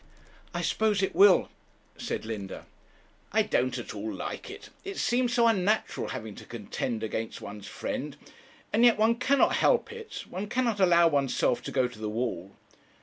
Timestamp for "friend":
7.67-8.17